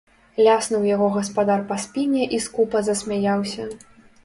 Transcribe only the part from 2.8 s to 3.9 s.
засмяяўся.